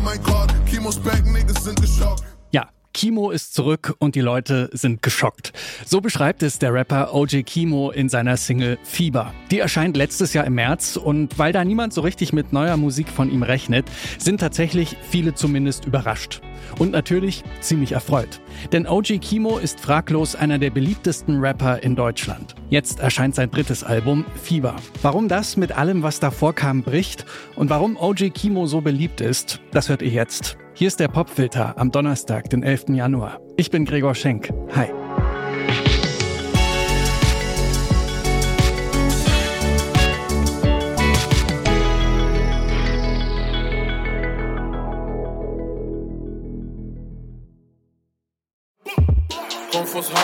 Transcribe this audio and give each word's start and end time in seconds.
oh 0.00 0.02
mein 0.02 0.22
Gott, 0.22 0.52
Kimos 0.66 0.98
back, 0.98 1.24
Niggas 1.26 1.64
sind 1.64 1.80
geschockt. 1.80 2.24
Ja, 2.52 2.68
Kimo 2.94 3.30
ist 3.30 3.54
zurück 3.54 3.94
und 3.98 4.14
die 4.14 4.20
Leute 4.20 4.70
sind 4.72 5.02
geschockt. 5.02 5.52
So 5.84 6.00
beschreibt 6.00 6.42
es 6.42 6.58
der 6.58 6.72
Rapper 6.72 7.14
OJ 7.14 7.42
Kimo 7.42 7.90
in 7.90 8.08
seiner 8.08 8.36
Single 8.36 8.78
Fieber. 8.82 9.34
Die 9.50 9.58
erscheint 9.58 9.96
letztes 9.96 10.32
Jahr 10.32 10.46
im 10.46 10.54
März 10.54 10.96
und 10.96 11.38
weil 11.38 11.52
da 11.52 11.64
niemand 11.64 11.92
so 11.92 12.00
richtig 12.00 12.32
mit 12.32 12.52
neuer 12.52 12.76
Musik 12.76 13.08
von 13.08 13.30
ihm 13.30 13.42
rechnet, 13.42 13.86
sind 14.18 14.40
tatsächlich 14.40 14.96
viele 15.10 15.34
zumindest 15.34 15.84
überrascht. 15.84 16.40
Und 16.78 16.92
natürlich 16.92 17.42
ziemlich 17.60 17.92
erfreut. 17.92 18.40
Denn 18.72 18.86
OG 18.86 19.20
Kimo 19.20 19.58
ist 19.58 19.80
fraglos 19.80 20.34
einer 20.34 20.58
der 20.58 20.70
beliebtesten 20.70 21.40
Rapper 21.40 21.82
in 21.82 21.96
Deutschland. 21.96 22.54
Jetzt 22.68 23.00
erscheint 23.00 23.34
sein 23.34 23.50
drittes 23.50 23.84
Album 23.84 24.24
Fieber. 24.42 24.76
Warum 25.02 25.28
das 25.28 25.56
mit 25.56 25.72
allem, 25.72 26.02
was 26.02 26.20
davor 26.20 26.54
kam, 26.54 26.82
bricht 26.82 27.24
und 27.56 27.70
warum 27.70 27.96
OG 27.96 28.30
Kimo 28.32 28.66
so 28.66 28.80
beliebt 28.80 29.20
ist, 29.20 29.60
das 29.72 29.88
hört 29.88 30.02
ihr 30.02 30.10
jetzt. 30.10 30.56
Hier 30.74 30.88
ist 30.88 31.00
der 31.00 31.08
Popfilter 31.08 31.76
am 31.78 31.90
Donnerstag, 31.90 32.48
den 32.50 32.62
11. 32.62 32.90
Januar. 32.90 33.40
Ich 33.56 33.70
bin 33.70 33.84
Gregor 33.84 34.14
Schenk. 34.14 34.50
Hi. 34.74 34.99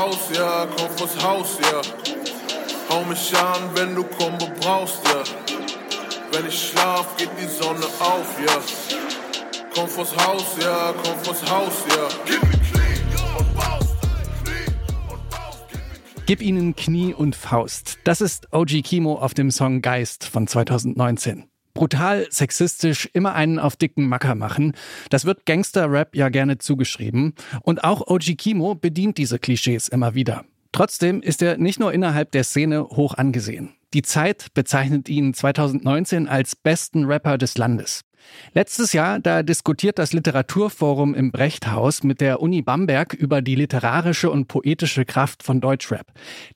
Haus, 0.06 0.30
ja, 0.32 0.68
komm 0.76 0.88
vors 0.96 1.24
Haus, 1.24 1.58
ja. 1.60 1.80
Hau 2.88 3.02
mich 3.04 3.36
an, 3.36 3.70
wenn 3.74 3.96
du 3.96 4.04
Kombo 4.04 4.48
brauchst, 4.60 5.00
ja. 5.04 5.24
Wenn 6.30 6.46
ich 6.46 6.68
schlaf, 6.68 7.16
geht 7.16 7.30
die 7.42 7.48
Sonne 7.48 7.84
auf, 7.98 8.38
ja. 8.38 8.56
Komm 9.74 9.88
vors 9.88 10.16
Haus, 10.16 10.44
ja, 10.62 10.94
komm 11.02 11.18
vors 11.24 11.50
Haus, 11.50 11.72
ja. 11.88 12.08
Gib 16.26 16.40
ihnen 16.40 16.76
Knie 16.76 17.12
und 17.12 17.34
Faust. 17.34 17.98
Das 18.04 18.20
ist 18.20 18.52
OG 18.52 18.82
Kimo 18.82 19.16
auf 19.16 19.34
dem 19.34 19.50
Song 19.50 19.82
Geist 19.82 20.24
von 20.24 20.46
2019. 20.46 21.48
Brutal, 21.76 22.26
sexistisch, 22.30 23.08
immer 23.12 23.34
einen 23.34 23.58
auf 23.58 23.76
dicken 23.76 24.08
Macker 24.08 24.34
machen. 24.34 24.72
Das 25.10 25.26
wird 25.26 25.44
Gangster-Rap 25.44 26.16
ja 26.16 26.30
gerne 26.30 26.56
zugeschrieben. 26.56 27.34
Und 27.60 27.84
auch 27.84 28.06
OG 28.06 28.36
Kimo 28.38 28.74
bedient 28.74 29.18
diese 29.18 29.38
Klischees 29.38 29.88
immer 29.88 30.14
wieder. 30.14 30.46
Trotzdem 30.72 31.20
ist 31.20 31.42
er 31.42 31.58
nicht 31.58 31.78
nur 31.78 31.92
innerhalb 31.92 32.32
der 32.32 32.44
Szene 32.44 32.82
hoch 32.82 33.14
angesehen. 33.14 33.74
Die 33.92 34.00
Zeit 34.00 34.48
bezeichnet 34.54 35.08
ihn 35.10 35.34
2019 35.34 36.28
als 36.28 36.56
besten 36.56 37.04
Rapper 37.04 37.36
des 37.36 37.58
Landes. 37.58 38.00
Letztes 38.54 38.94
Jahr, 38.94 39.20
da 39.20 39.42
diskutiert 39.42 39.98
das 39.98 40.14
Literaturforum 40.14 41.14
im 41.14 41.30
Brechthaus 41.30 42.02
mit 42.02 42.22
der 42.22 42.40
Uni 42.40 42.62
Bamberg 42.62 43.12
über 43.12 43.42
die 43.42 43.54
literarische 43.54 44.30
und 44.30 44.48
poetische 44.48 45.04
Kraft 45.04 45.42
von 45.42 45.60
Deutschrap. 45.60 46.06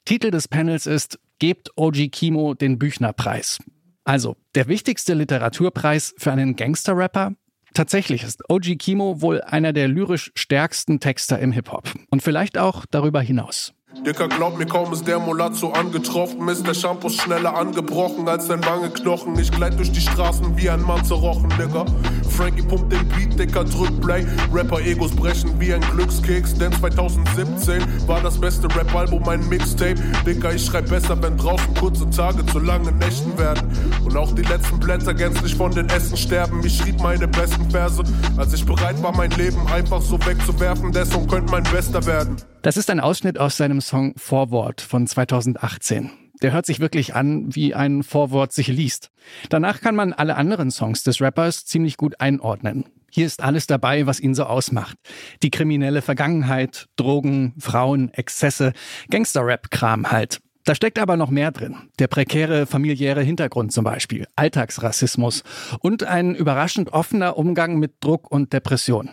Titel 0.07 0.31
des 0.31 0.49
Panels 0.49 0.87
ist 0.87 1.19
Gebt 1.39 1.71
OG 1.77 2.11
Kimo 2.11 2.55
den 2.55 2.79
Büchnerpreis. 2.79 3.59
Also, 4.05 4.37
der 4.55 4.69
wichtigste 4.69 5.15
Literaturpreis 5.15 6.15
für 6.17 6.33
einen 6.33 6.56
Gangster-Rapper? 6.56 7.33
Tatsächlich 7.75 8.25
ist 8.25 8.43
OG 8.48 8.77
Kimo 8.79 9.20
wohl 9.20 9.41
einer 9.43 9.73
der 9.73 9.89
lyrisch 9.89 10.33
stärksten 10.34 10.98
Texter 10.98 11.39
im 11.39 11.53
Hip-Hop. 11.53 11.93
Und 12.11 12.23
vielleicht 12.23 12.59
auch 12.59 12.84
darüber 12.91 13.21
hinaus. 13.21 13.73
Dicker, 14.07 14.29
glaub 14.29 14.57
mir, 14.57 14.67
kaum 14.67 14.93
ist 14.93 15.07
der 15.07 15.19
Molazzo 15.19 15.73
angetroffen, 15.73 16.49
ist 16.49 16.67
der 16.67 16.75
Shampoo 16.75 17.11
schneller 17.11 17.55
angebrochen 17.55 18.29
als 18.29 18.47
dein 18.47 18.65
Wangeknochen. 18.65 19.39
Ich 19.39 19.51
gleit 19.51 19.79
durch 19.79 19.93
die 19.93 20.01
Straßen 20.01 20.57
wie 20.57 20.71
ein 20.71 20.81
Mann 20.81 21.05
zerrochen, 21.05 21.53
Digga. 21.59 21.85
Frankie 22.31 22.63
pumpt 22.63 22.93
den 22.93 23.07
Beat, 23.09 23.39
Dicker, 23.39 23.65
drückt 23.65 24.01
Play. 24.01 24.25
Rapper-Egos 24.55 25.11
brechen 25.11 25.61
wie 25.61 25.75
ein 25.75 25.83
Glückskeks, 25.83 26.55
denn 26.55 26.73
2017 26.73 27.83
war 28.07 28.23
das 28.23 28.41
beste 28.41 28.75
Rap-Album 28.75 29.29
ein 29.29 29.47
Mixtape. 29.49 30.00
Dicker, 30.25 30.55
ich 30.55 30.65
schreib 30.65 30.89
besser, 30.89 31.21
wenn 31.23 31.37
draußen 31.37 31.75
kurze 31.75 32.09
Tage 32.09 32.47
zu 32.47 32.59
langen 32.59 32.97
Nächten 32.97 33.37
werden. 33.39 33.71
Und 34.03 34.17
auch 34.17 34.33
die 34.33 34.43
letzten 34.43 34.79
Blätter 34.81 35.12
gänzlich 35.12 35.55
von 35.55 35.73
den 35.73 35.91
Essen 35.91 36.17
sterben. 36.17 36.65
Ich 36.65 36.79
schrieb 36.79 37.03
meine 37.03 37.29
besten 37.29 37.71
Verse, 37.71 38.03
als 38.39 38.55
ich 38.55 38.65
bereit 38.65 39.03
war, 39.03 39.15
mein 39.15 39.31
Leben 39.33 39.67
einfach 39.67 40.00
so 40.00 40.19
wegzuwerfen. 40.25 40.95
Song 41.05 41.27
könnte 41.27 41.50
mein 41.50 41.65
bester 41.65 42.06
werden. 42.06 42.37
Das 42.62 42.76
ist 42.76 42.91
ein 42.91 43.00
Ausschnitt 43.00 43.38
aus 43.38 43.56
seinem 43.56 43.81
Song 43.81 44.12
Vorwort 44.19 44.82
von 44.82 45.06
2018. 45.06 46.10
Der 46.43 46.53
hört 46.53 46.66
sich 46.66 46.78
wirklich 46.78 47.15
an, 47.15 47.54
wie 47.54 47.75
ein 47.75 48.03
Vorwort 48.03 48.53
sich 48.53 48.69
liest. 48.69 49.10
Danach 49.48 49.81
kann 49.81 49.94
man 49.94 50.12
alle 50.12 50.37
anderen 50.37 50.70
Songs 50.70 51.03
des 51.03 51.22
Rappers 51.22 51.65
ziemlich 51.65 51.97
gut 51.97 52.20
einordnen. 52.20 52.84
Hier 53.10 53.25
ist 53.25 53.43
alles 53.43 53.66
dabei, 53.66 54.06
was 54.06 54.20
ihn 54.20 54.34
so 54.34 54.44
ausmacht. 54.44 54.99
Die 55.43 55.50
kriminelle 55.50 56.03
Vergangenheit, 56.03 56.87
Drogen, 56.97 57.54
Frauen, 57.59 58.12
Exzesse, 58.12 58.75
Gangster-Rap-Kram 59.09 60.10
halt. 60.10 60.41
Da 60.65 60.75
steckt 60.75 60.99
aber 60.99 61.16
noch 61.16 61.31
mehr 61.31 61.53
drin. 61.53 61.76
Der 61.99 62.09
prekäre 62.09 62.66
familiäre 62.66 63.22
Hintergrund 63.22 63.72
zum 63.72 63.84
Beispiel, 63.84 64.26
Alltagsrassismus 64.37 65.44
und 65.81 66.04
ein 66.04 66.34
überraschend 66.34 66.93
offener 66.93 67.38
Umgang 67.38 67.78
mit 67.78 67.94
Druck 68.00 68.31
und 68.31 68.53
Depression. 68.53 69.10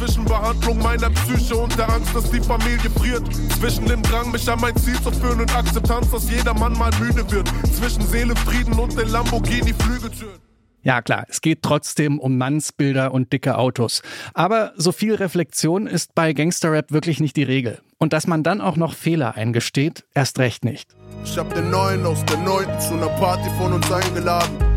Zwischen 0.00 0.24
Behandlung 0.24 0.78
meiner 0.78 1.10
Psyche 1.10 1.54
und 1.54 1.76
der 1.76 1.86
Angst, 1.90 2.16
dass 2.16 2.30
die 2.30 2.40
Familie 2.40 2.88
friert. 2.98 3.22
Zwischen 3.60 3.84
dem 3.84 4.02
Drang, 4.02 4.30
mich 4.32 4.48
an 4.48 4.58
mein 4.58 4.74
Ziel 4.76 4.98
zu 5.02 5.10
führen 5.10 5.42
und 5.42 5.54
Akzeptanz, 5.54 6.10
dass 6.10 6.30
jeder 6.30 6.54
Mann 6.54 6.72
mal 6.72 6.90
müde 6.98 7.30
wird. 7.30 7.46
Zwischen 7.70 8.00
Seelenfrieden 8.06 8.78
und 8.78 8.98
den 8.98 9.10
Lamborghini-Flügeltüren. 9.10 10.40
Ja 10.82 11.02
klar, 11.02 11.26
es 11.28 11.42
geht 11.42 11.60
trotzdem 11.60 12.18
um 12.18 12.38
Mannsbilder 12.38 13.12
und 13.12 13.30
dicke 13.34 13.58
Autos. 13.58 14.00
Aber 14.32 14.72
so 14.74 14.90
viel 14.90 15.16
Reflexion 15.16 15.86
ist 15.86 16.14
bei 16.14 16.32
Gangsterrap 16.32 16.92
wirklich 16.92 17.20
nicht 17.20 17.36
die 17.36 17.42
Regel. 17.42 17.82
Und 17.98 18.14
dass 18.14 18.26
man 18.26 18.42
dann 18.42 18.62
auch 18.62 18.76
noch 18.76 18.94
Fehler 18.94 19.34
eingesteht, 19.34 20.06
erst 20.14 20.38
recht 20.38 20.64
nicht. 20.64 20.96
Ich 21.26 21.36
hab 21.36 21.54
den 21.54 21.68
Neuen 21.68 22.06
aus 22.06 22.24
der 22.24 22.38
Neunten 22.38 22.80
zu 22.80 22.94
einer 22.94 23.08
Party 23.08 23.50
von 23.58 23.74
uns 23.74 23.92
eingeladen. 23.92 24.69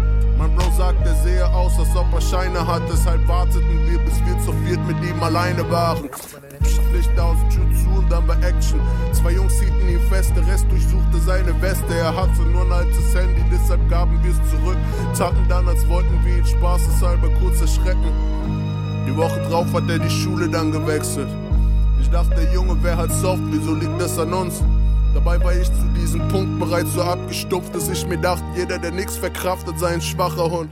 Mein 0.44 0.56
Bro 0.58 0.72
sagt, 0.76 1.08
er 1.08 1.16
sehe 1.24 1.48
aus, 1.54 1.80
als 1.80 1.96
ob 1.96 2.14
er 2.14 2.20
Scheine 2.20 2.68
hat. 2.68 2.82
Deshalb 2.92 3.26
warteten 3.30 3.80
wir, 3.90 3.98
bis 4.00 4.16
wir 4.26 4.38
zu 4.40 4.52
viert 4.66 4.86
mit 4.86 4.98
ihm 5.02 5.24
alleine 5.24 5.64
waren. 5.72 6.10
Licht 6.92 7.18
aus, 7.18 7.38
Tür 7.50 7.64
zu 7.82 7.98
und 7.98 8.12
dann 8.12 8.28
war 8.28 8.36
Action. 8.44 8.80
Zwei 9.14 9.32
Jungs 9.32 9.54
hielten 9.54 9.88
ihn 9.88 10.02
fest, 10.10 10.34
der 10.36 10.46
Rest 10.46 10.66
durchsuchte 10.70 11.18
seine 11.26 11.60
Weste. 11.62 11.96
Er 11.96 12.14
hatte 12.14 12.42
nur 12.42 12.64
ein 12.64 12.72
altes 12.74 13.16
Handy, 13.16 13.42
deshalb 13.50 13.90
gaben 13.90 14.22
wir 14.22 14.32
es 14.32 14.52
zurück. 14.52 14.78
Taten 15.18 15.48
dann, 15.48 15.66
als 15.66 15.88
wollten 15.88 16.20
wir 16.26 16.38
ihn 16.38 16.46
spaßeshalber 16.46 17.30
kurz 17.40 17.62
erschrecken. 17.62 18.12
Die 19.08 19.16
Woche 19.16 19.40
drauf 19.50 19.74
hat 19.74 19.90
er 19.90 20.00
die 20.00 20.10
Schule 20.10 20.50
dann 20.50 20.74
gewechselt. 20.74 21.30
Ich 22.02 22.10
dachte, 22.10 22.36
der 22.36 22.54
Junge 22.54 22.84
wäre 22.84 22.98
halt 22.98 23.14
soft, 23.14 23.44
wieso 23.50 23.76
liegt 23.76 24.00
das 24.00 24.20
an 24.20 24.34
uns? 24.34 24.62
Dabei 25.14 25.40
war 25.44 25.56
ich 25.56 25.68
zu 25.68 25.88
diesem 25.96 26.28
Punkt 26.28 26.60
bereits 26.60 26.94
so 26.94 27.04
abgestumpft, 27.04 27.76
dass 27.76 27.88
ich 27.88 28.06
mir 28.08 28.18
dachte, 28.18 28.44
jeder, 28.58 28.80
der 28.80 28.92
nichts 28.92 29.16
verkraftet, 29.16 29.78
sei 29.78 29.94
ein 29.94 30.02
schwacher 30.02 30.50
Hund. 30.50 30.72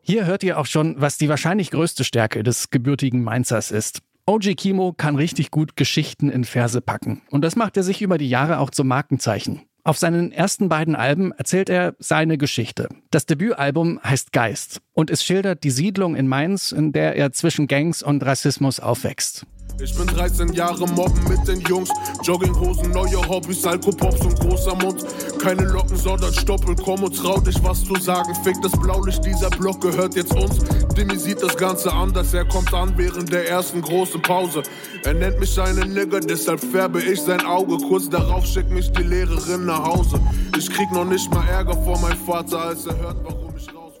Hier 0.00 0.24
hört 0.24 0.42
ihr 0.42 0.58
auch 0.58 0.66
schon, 0.66 0.98
was 0.98 1.18
die 1.18 1.28
wahrscheinlich 1.28 1.70
größte 1.70 2.02
Stärke 2.02 2.42
des 2.42 2.70
gebürtigen 2.70 3.22
Mainzers 3.22 3.70
ist. 3.70 4.00
OG 4.24 4.56
Kimo 4.56 4.94
kann 4.94 5.16
richtig 5.16 5.50
gut 5.50 5.76
Geschichten 5.76 6.30
in 6.30 6.44
Verse 6.44 6.80
packen. 6.80 7.22
Und 7.30 7.44
das 7.44 7.54
macht 7.54 7.76
er 7.76 7.82
sich 7.82 8.00
über 8.00 8.16
die 8.16 8.28
Jahre 8.28 8.60
auch 8.60 8.70
zum 8.70 8.88
Markenzeichen. 8.88 9.62
Auf 9.84 9.98
seinen 9.98 10.32
ersten 10.32 10.68
beiden 10.68 10.96
Alben 10.96 11.32
erzählt 11.32 11.68
er 11.68 11.94
seine 11.98 12.38
Geschichte. 12.38 12.88
Das 13.10 13.26
Debütalbum 13.26 14.00
heißt 14.02 14.32
Geist 14.32 14.80
und 14.94 15.10
es 15.10 15.22
schildert 15.22 15.64
die 15.64 15.70
Siedlung 15.70 16.16
in 16.16 16.28
Mainz, 16.28 16.72
in 16.72 16.92
der 16.92 17.16
er 17.16 17.32
zwischen 17.32 17.66
Gangs 17.66 18.02
und 18.02 18.24
Rassismus 18.24 18.80
aufwächst. 18.80 19.44
Ich 19.80 19.94
bin 19.96 20.06
13 20.06 20.52
Jahre 20.52 20.86
mobben 20.88 21.22
mit 21.28 21.46
den 21.48 21.60
Jungs. 21.62 21.90
Jogginghosen, 22.22 22.90
neue 22.90 23.16
Hobbys, 23.28 23.64
Alkopops 23.64 24.20
und 24.20 24.38
großer 24.38 24.74
Mund. 24.76 25.04
Keine 25.40 25.64
Locken, 25.64 25.96
sondern 25.96 26.32
Stoppel. 26.32 26.76
Komm 26.76 27.02
und 27.02 27.16
trau 27.16 27.40
dich 27.40 27.62
was 27.64 27.84
zu 27.84 27.94
sagen. 27.96 28.34
Fick 28.44 28.60
das 28.62 28.72
Blaulicht, 28.72 29.24
dieser 29.24 29.50
Block 29.50 29.80
gehört 29.80 30.14
jetzt 30.14 30.34
uns. 30.34 30.58
Demi 30.96 31.16
sieht 31.16 31.42
das 31.42 31.56
Ganze 31.56 31.92
anders. 31.92 32.32
Er 32.34 32.44
kommt 32.44 32.72
an 32.72 32.92
während 32.96 33.32
der 33.32 33.48
ersten 33.48 33.82
großen 33.82 34.22
Pause. 34.22 34.62
Er 35.04 35.14
nennt 35.14 35.40
mich 35.40 35.60
einen 35.60 35.94
Nigger, 35.94 36.20
deshalb 36.20 36.60
färbe 36.60 37.02
ich 37.02 37.20
sein 37.20 37.44
Auge. 37.44 37.76
Kurz 37.78 38.08
darauf 38.08 38.46
schickt 38.46 38.70
mich 38.70 38.90
die 38.92 39.02
Lehrerin 39.02 39.66
nach 39.66 39.84
Hause. 39.84 40.20
Ich 40.56 40.70
krieg 40.70 40.90
noch 40.92 41.06
nicht 41.06 41.32
mal 41.32 41.46
Ärger 41.48 41.76
vor 41.82 41.98
meinem 41.98 42.18
Vater, 42.18 42.60
als 42.60 42.86
er 42.86 42.98
hört, 42.98 43.16
warum 43.24 43.54
ich 43.56 43.66
rausfliege. 43.74 43.91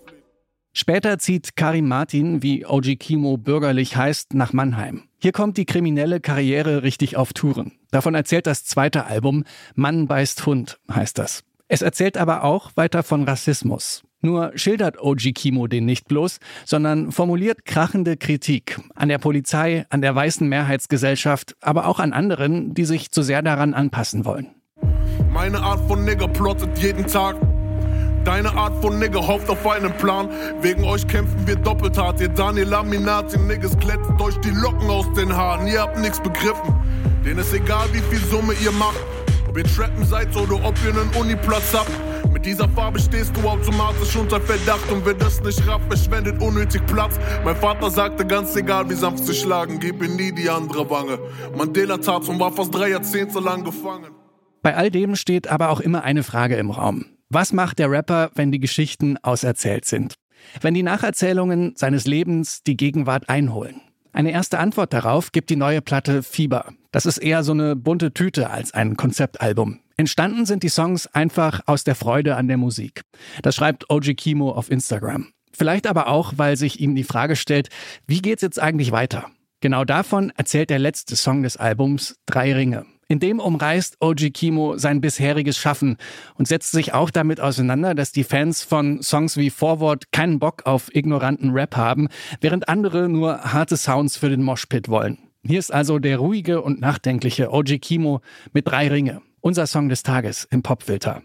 Später 0.74 1.18
zieht 1.18 1.54
Karim 1.54 1.86
Martin, 1.86 2.42
wie 2.42 2.64
OG 2.64 2.96
Kimo 2.98 3.36
bürgerlich 3.36 3.96
heißt, 3.96 4.32
nach 4.32 4.54
Mannheim. 4.54 5.02
Hier 5.18 5.32
kommt 5.32 5.58
die 5.58 5.66
kriminelle 5.66 6.20
Karriere 6.20 6.82
richtig 6.82 7.16
auf 7.16 7.34
Touren. 7.34 7.72
Davon 7.90 8.14
erzählt 8.14 8.46
das 8.46 8.64
zweite 8.64 9.04
Album 9.04 9.44
Mann 9.74 10.06
beißt 10.06 10.46
Hund, 10.46 10.78
heißt 10.90 11.18
das. 11.18 11.44
Es 11.68 11.82
erzählt 11.82 12.16
aber 12.16 12.44
auch 12.44 12.70
weiter 12.74 13.02
von 13.02 13.24
Rassismus. 13.24 14.02
Nur 14.22 14.52
schildert 14.54 14.98
OG 14.98 15.34
Kimo 15.34 15.66
den 15.66 15.84
nicht 15.84 16.08
bloß, 16.08 16.38
sondern 16.64 17.12
formuliert 17.12 17.64
krachende 17.64 18.16
Kritik 18.16 18.80
an 18.94 19.08
der 19.08 19.18
Polizei, 19.18 19.84
an 19.90 20.00
der 20.00 20.14
weißen 20.14 20.48
Mehrheitsgesellschaft, 20.48 21.54
aber 21.60 21.86
auch 21.86 21.98
an 21.98 22.12
anderen, 22.12 22.72
die 22.72 22.84
sich 22.84 23.10
zu 23.10 23.22
sehr 23.22 23.42
daran 23.42 23.74
anpassen 23.74 24.24
wollen. 24.24 24.48
Meine 25.30 25.60
Art 25.60 25.80
von 25.88 26.04
Nigger 26.04 26.28
plottet 26.28 26.78
jeden 26.78 27.06
Tag. 27.06 27.36
Deine 28.24 28.54
Art 28.54 28.80
von 28.80 28.98
Nigger 29.00 29.26
hofft 29.26 29.50
auf 29.50 29.66
einen 29.66 29.92
Plan. 29.96 30.28
Wegen 30.60 30.84
euch 30.84 31.06
kämpfen 31.08 31.44
wir 31.46 31.56
doppelt 31.56 31.98
hart. 31.98 32.20
Ihr 32.20 32.28
Daniel 32.28 32.68
Laminati 32.68 33.36
Niggas 33.38 33.76
glättet 33.78 34.20
euch 34.20 34.38
die 34.38 34.50
Locken 34.50 34.88
aus 34.88 35.12
den 35.14 35.36
Haaren. 35.36 35.66
Ihr 35.66 35.80
habt 35.82 35.98
nichts 35.98 36.20
begriffen. 36.20 36.74
Denen 37.24 37.40
ist 37.40 37.52
egal, 37.52 37.86
wie 37.92 38.00
viel 38.14 38.24
Summe 38.28 38.54
ihr 38.62 38.72
macht. 38.72 39.00
Ob 39.48 39.58
ihr 39.58 39.64
Trappen 39.64 40.04
seid 40.04 40.34
oder 40.36 40.54
ob 40.64 40.74
ihr 40.84 40.90
einen 40.90 41.10
Uniplatz 41.18 41.74
habt. 41.74 41.90
Mit 42.32 42.46
dieser 42.46 42.68
Farbe 42.68 42.98
stehst 42.98 43.36
du 43.36 43.46
automatisch 43.46 44.16
unter 44.16 44.40
Verdacht 44.40 44.90
und 44.90 45.04
wer 45.04 45.14
das 45.14 45.42
nicht 45.42 45.66
rafft, 45.66 45.84
verschwendet 45.88 46.40
unnötig 46.40 46.84
Platz. 46.86 47.18
Mein 47.44 47.56
Vater 47.56 47.90
sagte 47.90 48.24
ganz 48.24 48.56
egal, 48.56 48.88
wie 48.88 48.94
sanft 48.94 49.26
sie 49.26 49.34
schlagen, 49.34 49.78
gib 49.78 50.02
ihm 50.02 50.16
nie 50.16 50.32
die 50.32 50.48
andere 50.48 50.88
Wange. 50.88 51.18
Mandela 51.56 51.98
tat 51.98 52.28
und 52.28 52.40
war 52.40 52.50
fast 52.50 52.74
drei 52.74 52.88
Jahrzehnte 52.90 53.40
lang 53.40 53.64
gefangen. 53.64 54.12
Bei 54.62 54.76
all 54.76 54.90
dem 54.90 55.14
steht 55.16 55.48
aber 55.48 55.68
auch 55.68 55.80
immer 55.80 56.04
eine 56.04 56.22
Frage 56.22 56.56
im 56.56 56.70
Raum. 56.70 57.04
Was 57.34 57.54
macht 57.54 57.78
der 57.78 57.90
Rapper, 57.90 58.30
wenn 58.34 58.52
die 58.52 58.60
Geschichten 58.60 59.16
auserzählt 59.16 59.86
sind? 59.86 60.16
Wenn 60.60 60.74
die 60.74 60.82
Nacherzählungen 60.82 61.72
seines 61.76 62.04
Lebens 62.04 62.62
die 62.62 62.76
Gegenwart 62.76 63.30
einholen? 63.30 63.80
Eine 64.12 64.32
erste 64.32 64.58
Antwort 64.58 64.92
darauf 64.92 65.32
gibt 65.32 65.48
die 65.48 65.56
neue 65.56 65.80
Platte 65.80 66.22
Fieber. 66.22 66.74
Das 66.90 67.06
ist 67.06 67.16
eher 67.16 67.42
so 67.42 67.52
eine 67.52 67.74
bunte 67.74 68.12
Tüte 68.12 68.50
als 68.50 68.74
ein 68.74 68.98
Konzeptalbum. 68.98 69.80
Entstanden 69.96 70.44
sind 70.44 70.62
die 70.62 70.68
Songs 70.68 71.06
einfach 71.06 71.62
aus 71.64 71.84
der 71.84 71.94
Freude 71.94 72.36
an 72.36 72.48
der 72.48 72.58
Musik. 72.58 73.00
Das 73.40 73.56
schreibt 73.56 73.88
OG 73.88 74.14
Kimo 74.14 74.50
auf 74.50 74.70
Instagram. 74.70 75.28
Vielleicht 75.54 75.86
aber 75.86 76.08
auch, 76.08 76.34
weil 76.36 76.58
sich 76.58 76.80
ihm 76.80 76.94
die 76.94 77.02
Frage 77.02 77.36
stellt, 77.36 77.70
wie 78.06 78.20
geht's 78.20 78.42
jetzt 78.42 78.60
eigentlich 78.60 78.92
weiter? 78.92 79.30
Genau 79.60 79.86
davon 79.86 80.34
erzählt 80.36 80.68
der 80.68 80.80
letzte 80.80 81.16
Song 81.16 81.44
des 81.44 81.56
Albums 81.56 82.16
Drei 82.26 82.52
Ringe. 82.52 82.84
In 83.12 83.20
dem 83.20 83.40
umreißt 83.40 83.98
OG 84.00 84.32
Kimo 84.32 84.78
sein 84.78 85.02
bisheriges 85.02 85.58
Schaffen 85.58 85.98
und 86.36 86.48
setzt 86.48 86.72
sich 86.72 86.94
auch 86.94 87.10
damit 87.10 87.40
auseinander, 87.40 87.94
dass 87.94 88.10
die 88.10 88.24
Fans 88.24 88.64
von 88.64 89.02
Songs 89.02 89.36
wie 89.36 89.50
Forward 89.50 90.12
keinen 90.12 90.38
Bock 90.38 90.62
auf 90.64 90.88
ignoranten 90.94 91.50
Rap 91.50 91.76
haben, 91.76 92.08
während 92.40 92.70
andere 92.70 93.10
nur 93.10 93.52
harte 93.52 93.76
Sounds 93.76 94.16
für 94.16 94.30
den 94.30 94.42
Moshpit 94.42 94.88
wollen. 94.88 95.18
Hier 95.44 95.58
ist 95.58 95.74
also 95.74 95.98
der 95.98 96.16
ruhige 96.16 96.62
und 96.62 96.80
nachdenkliche 96.80 97.52
OG 97.52 97.82
Kimo 97.82 98.22
mit 98.54 98.66
drei 98.66 98.88
Ringe. 98.88 99.20
Unser 99.42 99.66
Song 99.66 99.90
des 99.90 100.02
Tages 100.02 100.48
im 100.50 100.62
Popfilter. 100.62 101.22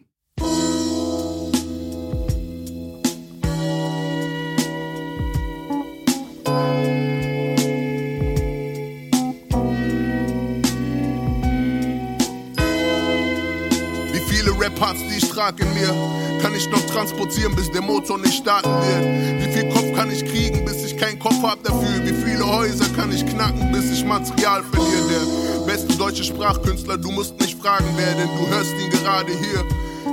Trage 15.37 15.61
in 15.61 15.73
mir, 15.75 15.93
kann 16.41 16.55
ich 16.55 16.67
noch 16.71 16.83
transportieren, 16.87 17.55
bis 17.55 17.69
der 17.69 17.83
Motor 17.83 18.17
nicht 18.17 18.33
starten 18.33 18.71
wird. 18.71 19.39
Wie 19.39 19.53
viel 19.53 19.69
Kopf 19.69 19.95
kann 19.95 20.09
ich 20.09 20.25
kriegen, 20.25 20.65
bis 20.65 20.83
ich 20.83 20.97
keinen 20.97 21.19
Kopf 21.19 21.43
hab 21.43 21.63
dafür? 21.63 22.03
Wie 22.03 22.25
viele 22.25 22.43
Häuser 22.43 22.87
kann 22.95 23.11
ich 23.11 23.23
knacken, 23.23 23.71
bis 23.71 23.91
ich 23.91 24.03
Material 24.03 24.63
verliere? 24.63 25.27
Der 25.59 25.71
beste 25.71 25.95
deutsche 25.95 26.23
Sprachkünstler, 26.23 26.97
du 26.97 27.11
musst 27.11 27.39
nicht 27.39 27.61
fragen, 27.61 27.85
wer, 27.97 28.15
denn 28.15 28.29
du 28.35 28.47
hörst 28.49 28.73
ihn 28.81 28.89
gerade 28.89 29.31
hier. 29.31 29.63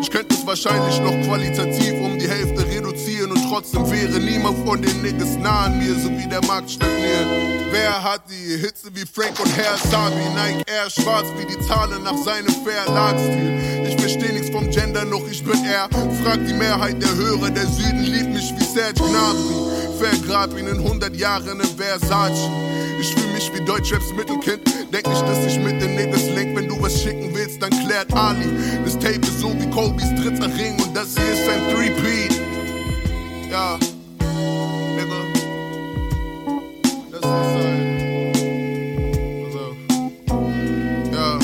Ich 0.03 0.11
könnte 0.11 0.35
es 0.35 0.47
wahrscheinlich 0.47 1.01
noch 1.01 1.19
qualitativ 1.27 1.95
um 2.03 2.19
die 2.19 2.29
Hälfte 2.29 2.67
reduzieren 2.67 2.94
trotzdem 3.55 3.89
wäre 3.89 4.19
niemand 4.19 4.67
von 4.67 4.83
den 4.83 5.01
Niggas 5.01 5.37
nah 5.39 5.67
an 5.67 5.79
mir, 5.79 5.95
so 5.95 6.11
wie 6.11 6.27
der 6.27 6.45
Markt 6.45 6.73
stagniert. 6.73 7.27
Wer 7.71 8.03
hat 8.03 8.23
die 8.29 8.57
Hitze 8.57 8.89
wie 8.93 9.07
Frank 9.07 9.39
und 9.39 9.57
Herr 9.57 9.77
Sabi? 9.77 10.17
Nike 10.35 10.65
Air 10.67 10.91
schwarz 10.91 11.27
wie 11.39 11.47
die 11.47 11.61
Zahlen 11.65 12.03
nach 12.03 12.17
seinem 12.17 12.53
Verlagsstil. 12.65 13.87
Ich 13.87 13.97
versteh 14.01 14.33
nichts 14.33 14.51
vom 14.51 14.69
Gender, 14.71 15.05
noch 15.05 15.25
ich 15.31 15.45
bin 15.45 15.65
er. 15.65 15.89
Fragt 16.25 16.49
die 16.49 16.55
Mehrheit 16.55 17.01
der 17.01 17.15
Hörer, 17.15 17.51
der 17.51 17.69
Süden 17.69 18.03
liebt 18.03 18.31
mich 18.31 18.53
wie 18.59 18.65
Serge 18.65 19.01
Gnabry. 19.01 20.01
Vergrab 20.01 20.59
ihn 20.59 20.67
in 20.67 20.79
100 20.79 21.15
Jahren 21.15 21.61
in 21.61 21.77
Versace. 21.79 22.51
Ich 23.01 23.15
fühl 23.15 23.33
mich 23.35 23.53
wie 23.55 23.65
Deutschraps 23.65 24.13
Mittelkind. 24.17 24.63
Denk 24.93 25.07
nicht, 25.07 25.23
dass 25.23 25.47
ich 25.47 25.61
mit 25.61 25.81
den 25.81 25.95
Niggas 25.95 26.25
link. 26.35 26.57
Wenn 26.57 26.67
du 26.67 26.83
was 26.83 27.01
schicken 27.01 27.31
willst, 27.33 27.63
dann 27.63 27.71
klärt 27.71 28.13
Ali. 28.15 28.51
Das 28.85 28.95
Tape 28.95 29.21
ist 29.23 29.39
so 29.39 29.55
wie 29.55 29.71
Kobe's 29.71 30.09
dritter 30.17 30.53
Ring 30.57 30.75
und 30.83 30.97
das 30.97 31.15
hier 31.15 31.33
ist 31.33 31.49
ein 31.49 31.73
Three-Peat. 31.73 32.34
Ja, 33.55 33.79
Nigga. 34.97 35.21
Das 37.13 37.21
ist 37.21 37.25
ein. 37.25 38.33
Also. 39.47 39.77
Ja. 41.13 41.39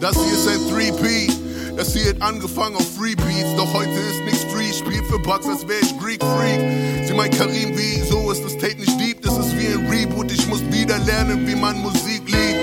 Das 0.00 0.16
hier 0.16 0.32
ist 0.32 0.48
ein 0.48 0.68
Three-Peat. 0.68 1.36
Das 1.76 1.94
hier 1.94 2.08
hat 2.08 2.20
angefangen 2.20 2.74
auf 2.74 2.96
Free 2.96 3.14
Beats, 3.14 3.54
doch 3.56 3.72
heute 3.74 3.92
ist 3.92 4.24
nichts 4.24 4.42
free. 4.52 4.72
Spiel 4.72 5.04
für 5.04 5.20
Bugs, 5.20 5.46
als 5.46 5.68
wär 5.68 5.80
ich 5.80 5.96
Greek 6.00 6.20
Freak. 6.20 7.06
Sie 7.06 7.14
meint 7.14 7.38
Karim, 7.38 7.78
wie 7.78 8.00
so 8.00 8.32
ist 8.32 8.42
das 8.44 8.54
Tape 8.54 8.80
nicht 8.80 8.98
deep, 8.98 9.22
das 9.22 9.38
ist 9.38 9.56
wie 9.56 9.68
ein 9.68 9.86
Reboot. 9.86 10.32
Ich 10.32 10.48
muss 10.48 10.62
wieder 10.72 10.98
lernen, 10.98 11.46
wie 11.46 11.54
man 11.54 11.78
Musik 11.80 12.22
liebt. 12.26 12.58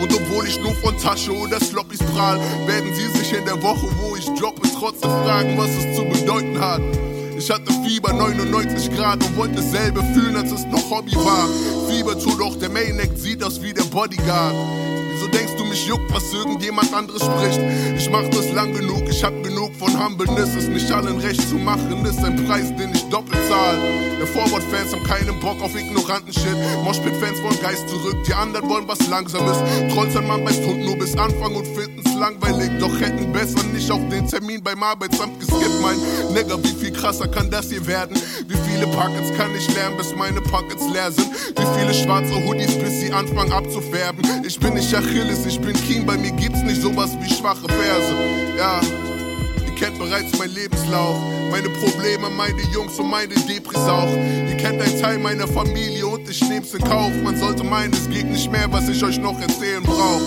Und 0.00 0.12
obwohl 0.12 0.48
ich 0.48 0.60
nur 0.60 0.74
von 0.74 0.98
Tasche 0.98 1.32
oder 1.32 1.60
Sloppys 1.60 2.00
prahl, 2.00 2.40
werden 2.66 2.92
sie 2.92 3.06
sich 3.18 3.32
in 3.32 3.44
der 3.44 3.62
Woche, 3.62 3.86
wo 4.00 4.16
ich 4.16 4.26
droppe, 4.40 4.67
trotzdem 4.78 5.10
fragen, 5.10 5.58
was 5.58 5.70
es 5.70 5.96
zu 5.96 6.04
bedeuten 6.04 6.58
hat. 6.60 6.80
Ich 7.36 7.50
hatte 7.50 7.72
Fieber 7.84 8.12
99 8.12 8.94
Grad 8.96 9.24
und 9.24 9.36
wollte 9.36 9.56
dasselbe 9.56 10.02
fühlen, 10.14 10.36
als 10.36 10.52
es 10.52 10.64
noch 10.66 10.90
Hobby 10.90 11.14
war. 11.16 11.48
Fieber 11.88 12.18
tut 12.18 12.40
auch 12.42 12.56
der 12.56 12.68
Main 12.68 12.98
sieht 13.16 13.42
aus 13.42 13.60
wie 13.62 13.72
der 13.72 13.84
Bodyguard. 13.84 14.54
Wieso 15.12 15.26
denkst 15.28 15.52
du, 15.56 15.64
mich 15.78 15.86
juckt, 15.86 16.12
was 16.12 16.32
irgendjemand 16.32 16.92
anderes 16.92 17.22
spricht? 17.22 17.60
Ich 17.96 18.10
mach 18.10 18.26
das 18.30 18.50
lang 18.52 18.72
genug, 18.74 19.08
ich 19.08 19.22
hab 19.22 19.42
genug 19.42 19.74
von 19.76 19.92
Humbleness. 20.02 20.54
Es 20.56 20.68
nicht 20.68 20.90
allen 20.90 21.18
recht 21.18 21.48
zu 21.48 21.56
machen, 21.56 22.04
ist 22.04 22.24
ein 22.24 22.44
Preis, 22.46 22.74
den 22.76 22.92
ich 22.94 23.02
doppelt 23.08 23.38
zahl. 23.48 23.76
Der 24.18 24.26
Forward-Fans 24.26 24.92
haben 24.92 25.04
keinen 25.04 25.38
Bock 25.40 25.60
auf 25.62 25.74
ignoranten 25.76 26.32
Shit. 26.32 26.56
Moshpit-Fans 26.84 27.42
wollen 27.42 27.60
Geist 27.62 27.88
zurück, 27.88 28.16
die 28.26 28.34
anderen 28.34 28.68
wollen 28.68 28.88
was 28.88 29.06
Langsames. 29.08 29.58
Trolls 29.92 30.16
an 30.16 30.26
Mann 30.26 30.44
beißt 30.44 30.64
Hund 30.64 30.84
nur 30.84 30.96
bis 30.96 31.16
Anfang 31.16 31.54
und 31.54 31.66
finden's 31.66 32.14
langweilig. 32.14 32.70
Doch 32.80 32.98
hätten 33.00 33.32
besser 33.32 33.62
nicht 33.72 33.90
auf 33.90 34.00
den 34.08 34.26
Termin 34.26 34.62
beim 34.62 34.82
Arbeitsamt 34.82 35.38
geskippt. 35.38 35.80
Mein 35.80 35.98
Nigger, 36.32 36.62
wie 36.62 36.74
viel 36.80 36.92
krasser 36.92 37.28
kann 37.28 37.50
das 37.50 37.70
hier 37.70 37.86
werden? 37.86 38.16
Wie 38.46 38.56
viele 38.68 38.86
Pockets 38.88 39.32
kann 39.36 39.54
ich 39.56 39.72
lernen, 39.74 39.96
bis 39.96 40.14
meine 40.16 40.40
Pockets 40.40 40.84
leer 40.92 41.12
sind? 41.12 41.28
Wie 41.56 41.78
viele 41.78 41.94
schwarze 41.94 42.34
Hoodies, 42.44 42.74
bis 42.78 43.00
sie 43.00 43.12
anfangen 43.12 43.52
abzufärben? 43.52 44.24
Ich 44.44 44.58
bin 44.58 44.74
nicht 44.74 44.92
Achilles, 44.94 45.46
ich 45.46 45.60
bin 45.60 45.67
King, 45.74 46.06
bei 46.06 46.16
mir 46.16 46.32
gibt's 46.32 46.62
nicht 46.62 46.80
sowas 46.80 47.10
wie 47.20 47.32
schwache 47.32 47.66
Verse. 47.68 48.14
Ja, 48.56 48.80
ihr 49.66 49.74
kennt 49.74 49.98
bereits 49.98 50.36
meinen 50.38 50.54
Lebenslauf, 50.54 51.16
meine 51.50 51.68
Probleme, 51.70 52.30
meine 52.30 52.62
Jungs 52.72 52.98
und 52.98 53.10
meine 53.10 53.34
Depris 53.34 53.78
auch. 53.78 54.10
Ihr 54.10 54.56
kennt 54.56 54.80
einen 54.80 55.00
Teil 55.00 55.18
meiner 55.18 55.46
Familie 55.46 56.06
und 56.06 56.28
ich 56.28 56.40
nehm's 56.48 56.74
in 56.74 56.82
Kauf. 56.82 57.12
Man 57.22 57.36
sollte 57.36 57.64
meinen, 57.64 57.92
es 57.92 58.08
geht 58.08 58.26
nicht 58.26 58.50
mehr, 58.50 58.70
was 58.70 58.88
ich 58.88 59.02
euch 59.02 59.18
noch 59.18 59.38
erzählen 59.40 59.82
brauch. 59.82 60.22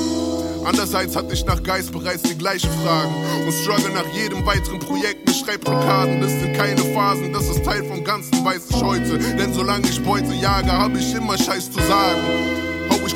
Andererseits 0.64 1.16
hatte 1.16 1.34
ich 1.34 1.44
nach 1.46 1.62
Geist 1.64 1.92
bereits 1.92 2.22
die 2.22 2.38
gleichen 2.38 2.70
Fragen 2.84 3.14
und 3.46 3.52
struggle 3.52 3.90
nach 3.94 4.06
jedem 4.14 4.46
weiteren 4.46 4.80
Projekt 4.80 5.26
mit 5.26 5.36
Schreibblockaden. 5.36 6.22
Das 6.22 6.32
sind 6.32 6.54
keine 6.54 6.82
Phasen, 6.94 7.34
das 7.34 7.48
ist 7.50 7.66
Teil 7.66 7.84
vom 7.84 8.04
Ganzen, 8.04 8.46
weiß 8.46 8.70
ich 8.70 8.82
heute. 8.82 9.18
Denn 9.18 9.54
solange 9.54 9.88
ich 9.88 10.02
Beute 10.04 10.34
jage, 10.34 10.72
habe 10.72 11.00
ich 11.00 11.16
immer 11.16 11.38
Scheiß 11.38 11.72
zu 11.72 11.80
sagen. 11.82 12.71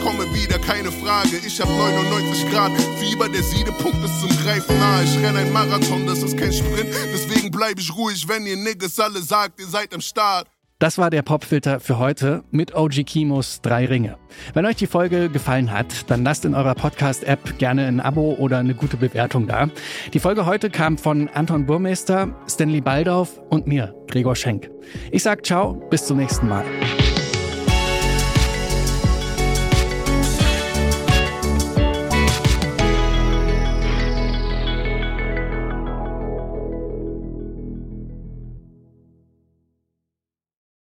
Komme 0.06 0.32
wieder, 0.36 0.60
keine 0.60 0.92
Frage. 0.92 1.38
Ich 1.44 1.60
hab 1.60 1.68
99 1.68 2.52
Grad 2.52 2.72
Fieber, 3.00 3.28
der 3.28 3.42
Siedepunkt 3.42 4.06
ist 4.06 4.22
zum 4.22 4.30
Greifen 4.44 4.78
nah. 4.78 5.02
Ich 5.02 5.18
renn 5.18 5.36
ein 5.36 5.52
Marathon, 5.52 6.06
das 6.06 6.22
ist 6.22 6.38
kein 6.38 6.54
Sprint. 6.54 6.94
Deswegen 7.12 7.50
bleib 7.50 7.80
ich 7.80 7.92
ruhig, 7.96 8.28
wenn 8.28 8.46
ihr 8.46 8.56
Niggas 8.56 9.00
alle 9.00 9.20
sagt, 9.20 9.60
ihr 9.60 9.66
seid 9.66 9.96
am 9.96 10.02
Start. 10.02 10.48
Das 10.78 11.00
war 11.00 11.10
der 11.10 11.24
Popfilter 11.24 11.80
für 11.80 11.98
heute 11.98 12.44
mit 12.52 12.76
OG 12.76 13.04
Kimos 13.04 13.62
Drei 13.62 13.88
Ringe. 13.88 14.20
Wenn 14.54 14.68
euch 14.68 14.76
die 14.76 14.86
Folge 14.86 15.28
gefallen 15.30 15.72
hat, 15.72 16.08
dann 16.12 16.24
lasst 16.24 16.46
in 16.46 16.54
eurer 16.54 16.76
Podcast-App 16.76 17.58
gerne 17.58 17.88
ein 17.88 18.00
Abo 18.00 18.36
oder 18.38 18.60
eine 18.60 18.76
gute 18.76 18.98
Bewertung 18.98 19.48
da. 19.48 19.70
Die 20.14 20.20
Folge 20.20 20.46
heute 20.46 20.70
kam 20.70 21.00
von 21.00 21.30
Anton 21.30 21.66
Burmeister, 21.66 22.28
Stanley 22.48 22.82
Baldauf 22.82 23.40
und 23.50 23.66
mir, 23.66 23.96
Gregor 24.08 24.36
Schenk. 24.36 24.70
Ich 25.10 25.24
sag 25.24 25.44
ciao, 25.44 25.74
bis 25.90 26.06
zum 26.06 26.18
nächsten 26.18 26.48
Mal. 26.48 26.64